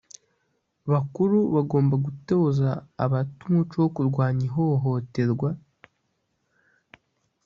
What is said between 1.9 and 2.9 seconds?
gutoza